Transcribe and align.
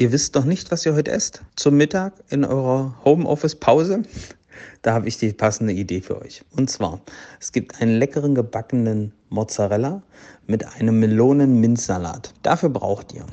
Ihr 0.00 0.12
wisst 0.12 0.36
noch 0.36 0.44
nicht, 0.44 0.70
was 0.70 0.86
ihr 0.86 0.94
heute 0.94 1.10
esst? 1.10 1.42
Zum 1.56 1.76
Mittag 1.76 2.12
in 2.30 2.44
eurer 2.44 2.94
Homeoffice-Pause? 3.04 4.02
Da 4.82 4.92
habe 4.92 5.06
ich 5.06 5.18
die 5.18 5.32
passende 5.32 5.72
Idee 5.72 6.00
für 6.00 6.20
euch. 6.20 6.42
Und 6.56 6.68
zwar, 6.68 7.00
es 7.40 7.52
gibt 7.52 7.80
einen 7.80 7.96
leckeren 7.96 8.34
gebackenen 8.34 9.12
Mozzarella 9.28 10.02
mit 10.46 10.64
einem 10.66 10.98
Melonen-Minzsalat. 10.98 12.32
Dafür 12.42 12.68
braucht 12.68 13.12
ihr 13.12 13.24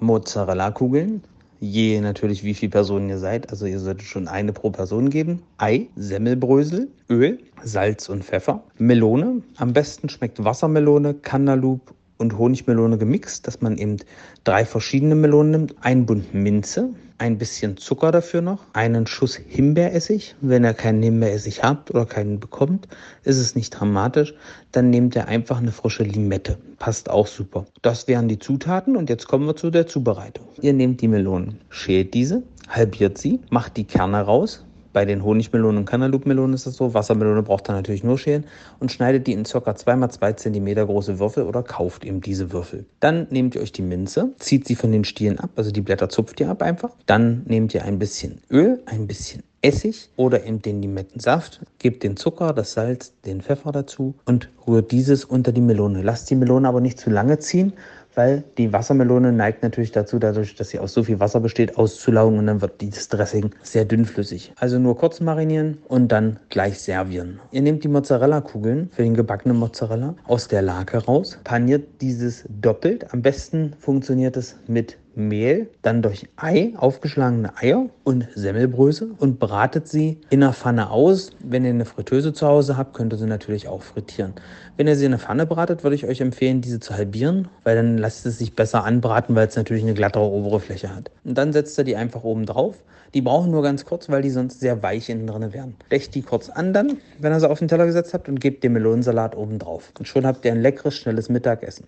Mozzarella-Kugeln, 0.00 1.22
je 1.60 2.00
natürlich 2.00 2.44
wie 2.44 2.52
viele 2.52 2.70
Personen 2.70 3.08
ihr 3.08 3.18
seid. 3.18 3.50
Also 3.50 3.64
ihr 3.64 3.80
solltet 3.80 4.06
schon 4.06 4.28
eine 4.28 4.52
pro 4.52 4.70
Person 4.70 5.08
geben. 5.08 5.42
Ei, 5.56 5.88
Semmelbrösel, 5.96 6.88
Öl, 7.08 7.38
Salz 7.62 8.10
und 8.10 8.24
Pfeffer. 8.24 8.62
Melone, 8.78 9.42
am 9.56 9.72
besten 9.72 10.10
schmeckt 10.10 10.42
Wassermelone, 10.42 11.14
Cantaloupe 11.14 11.94
und 12.24 12.38
Honigmelone 12.38 12.98
gemixt, 12.98 13.46
dass 13.46 13.60
man 13.60 13.76
eben 13.78 13.98
drei 14.44 14.64
verschiedene 14.64 15.14
Melonen 15.14 15.50
nimmt, 15.52 15.74
ein 15.82 16.06
Bund 16.06 16.34
Minze, 16.34 16.90
ein 17.18 17.38
bisschen 17.38 17.76
Zucker 17.76 18.10
dafür 18.10 18.42
noch, 18.42 18.64
einen 18.72 19.06
Schuss 19.06 19.36
Himbeeressig. 19.36 20.34
Wenn 20.40 20.64
ihr 20.64 20.74
keinen 20.74 21.02
Himbeeressig 21.02 21.62
habt 21.62 21.90
oder 21.90 22.06
keinen 22.06 22.40
bekommt, 22.40 22.88
ist 23.22 23.38
es 23.38 23.54
nicht 23.54 23.70
dramatisch. 23.70 24.34
Dann 24.72 24.90
nehmt 24.90 25.14
ihr 25.14 25.28
einfach 25.28 25.58
eine 25.58 25.70
frische 25.70 26.02
Limette. 26.02 26.58
Passt 26.78 27.08
auch 27.10 27.26
super. 27.26 27.66
Das 27.82 28.08
wären 28.08 28.28
die 28.28 28.38
Zutaten 28.38 28.96
und 28.96 29.08
jetzt 29.08 29.28
kommen 29.28 29.46
wir 29.46 29.56
zu 29.56 29.70
der 29.70 29.86
Zubereitung. 29.86 30.46
Ihr 30.60 30.72
nehmt 30.72 31.00
die 31.00 31.08
Melonen, 31.08 31.60
schält 31.68 32.14
diese, 32.14 32.42
halbiert 32.68 33.18
sie, 33.18 33.40
macht 33.50 33.76
die 33.76 33.84
Kerne 33.84 34.20
raus, 34.20 34.64
bei 34.94 35.04
den 35.04 35.22
Honigmelonen 35.22 35.78
und 35.78 35.84
Cantaloupe-Melonen 35.84 36.54
ist 36.54 36.64
es 36.64 36.76
so. 36.76 36.94
Wassermelone 36.94 37.42
braucht 37.42 37.68
ihr 37.68 37.72
natürlich 37.72 38.02
nur 38.02 38.16
schälen 38.16 38.46
und 38.80 38.90
schneidet 38.90 39.26
die 39.26 39.32
in 39.32 39.42
ca. 39.42 39.58
2x2 39.58 40.36
cm 40.36 40.86
große 40.86 41.18
Würfel 41.18 41.44
oder 41.44 41.62
kauft 41.62 42.04
eben 42.06 42.22
diese 42.22 42.52
Würfel. 42.52 42.86
Dann 43.00 43.26
nehmt 43.28 43.54
ihr 43.54 43.60
euch 43.60 43.72
die 43.72 43.82
Minze, 43.82 44.30
zieht 44.38 44.66
sie 44.66 44.76
von 44.76 44.90
den 44.90 45.04
Stielen 45.04 45.38
ab, 45.38 45.50
also 45.56 45.70
die 45.70 45.82
Blätter 45.82 46.08
zupft 46.08 46.40
ihr 46.40 46.48
ab 46.48 46.62
einfach. 46.62 46.92
Dann 47.04 47.42
nehmt 47.44 47.74
ihr 47.74 47.84
ein 47.84 47.98
bisschen 47.98 48.40
Öl, 48.50 48.80
ein 48.86 49.06
bisschen 49.06 49.42
Essig 49.64 50.10
oder 50.16 50.44
eben 50.44 50.60
den 50.60 50.82
Limettensaft, 50.82 51.60
gebt 51.78 52.02
den 52.02 52.18
Zucker, 52.18 52.52
das 52.52 52.74
Salz, 52.74 53.14
den 53.24 53.40
Pfeffer 53.40 53.72
dazu 53.72 54.14
und 54.26 54.50
rührt 54.66 54.92
dieses 54.92 55.24
unter 55.24 55.52
die 55.52 55.62
Melone. 55.62 56.02
Lasst 56.02 56.28
die 56.28 56.34
Melone 56.34 56.68
aber 56.68 56.82
nicht 56.82 57.00
zu 57.00 57.08
lange 57.08 57.38
ziehen, 57.38 57.72
weil 58.14 58.44
die 58.58 58.72
Wassermelone 58.72 59.32
neigt 59.32 59.62
natürlich 59.62 59.92
dazu, 59.92 60.18
dadurch, 60.18 60.54
dass 60.54 60.70
sie 60.70 60.78
aus 60.78 60.92
so 60.92 61.02
viel 61.02 61.20
Wasser 61.20 61.40
besteht, 61.40 61.76
auszulaugen 61.76 62.38
und 62.38 62.46
dann 62.46 62.60
wird 62.60 62.80
dieses 62.80 63.08
Dressing 63.08 63.50
sehr 63.62 63.84
dünnflüssig. 63.84 64.52
Also 64.56 64.78
nur 64.78 64.96
kurz 64.96 65.20
marinieren 65.20 65.78
und 65.88 66.08
dann 66.08 66.38
gleich 66.48 66.78
servieren. 66.78 67.40
Ihr 67.50 67.62
nehmt 67.62 67.84
die 67.84 67.88
Mozzarella-Kugeln 67.88 68.90
für 68.92 69.02
den 69.02 69.14
gebackenen 69.14 69.56
Mozzarella 69.56 70.14
aus 70.26 70.48
der 70.48 70.62
Lake 70.62 70.98
raus, 71.04 71.38
paniert 71.44 72.00
dieses 72.00 72.44
doppelt. 72.48 73.12
Am 73.12 73.22
besten 73.22 73.74
funktioniert 73.78 74.36
es 74.36 74.56
mit 74.66 74.96
Mehl, 75.16 75.68
dann 75.82 76.02
durch 76.02 76.28
Ei, 76.36 76.72
aufgeschlagene 76.76 77.56
Eier 77.56 77.86
und 78.04 78.28
Semmelbrösel 78.34 79.12
und 79.18 79.38
bratet 79.38 79.88
sie 79.88 80.18
in 80.30 80.40
der 80.40 80.52
Pfanne 80.52 80.90
aus. 80.90 81.30
Wenn 81.40 81.64
ihr 81.64 81.70
eine 81.70 81.84
Fritteuse 81.84 82.32
zu 82.32 82.46
Hause 82.46 82.76
habt, 82.76 82.94
könnt 82.94 83.12
ihr 83.12 83.18
sie 83.18 83.26
natürlich 83.26 83.68
auch 83.68 83.82
frittieren. 83.82 84.34
Wenn 84.76 84.86
ihr 84.86 84.96
sie 84.96 85.04
in 85.04 85.12
der 85.12 85.20
Pfanne 85.20 85.46
bratet, 85.46 85.84
würde 85.84 85.96
ich 85.96 86.06
euch 86.06 86.20
empfehlen, 86.20 86.60
diese 86.60 86.80
zu 86.80 86.94
halbieren, 86.94 87.48
weil 87.62 87.76
dann 87.76 87.98
lasst 87.98 88.26
es 88.26 88.38
sich 88.38 88.56
besser 88.56 88.84
anbraten, 88.84 89.34
weil 89.36 89.46
es 89.46 89.56
natürlich 89.56 89.82
eine 89.82 89.94
glattere 89.94 90.24
obere 90.24 90.60
Fläche 90.60 90.94
hat. 90.94 91.10
Und 91.24 91.38
dann 91.38 91.52
setzt 91.52 91.78
ihr 91.78 91.84
die 91.84 91.96
einfach 91.96 92.24
oben 92.24 92.46
drauf. 92.46 92.76
Die 93.14 93.22
brauchen 93.22 93.52
nur 93.52 93.62
ganz 93.62 93.84
kurz, 93.84 94.08
weil 94.08 94.22
die 94.22 94.30
sonst 94.30 94.58
sehr 94.58 94.82
weich 94.82 95.08
innen 95.08 95.28
drin 95.28 95.52
wären. 95.52 95.76
Decht 95.92 96.16
die 96.16 96.22
kurz 96.22 96.48
an 96.48 96.72
dann, 96.72 96.98
wenn 97.20 97.32
ihr 97.32 97.38
sie 97.38 97.48
auf 97.48 97.60
den 97.60 97.68
Teller 97.68 97.86
gesetzt 97.86 98.12
habt 98.12 98.28
und 98.28 98.40
gebt 98.40 98.64
den 98.64 98.72
Melonensalat 98.72 99.36
oben 99.36 99.60
drauf. 99.60 99.92
Und 99.96 100.08
schon 100.08 100.26
habt 100.26 100.44
ihr 100.44 100.50
ein 100.50 100.60
leckeres, 100.60 100.96
schnelles 100.96 101.28
Mittagessen. 101.28 101.86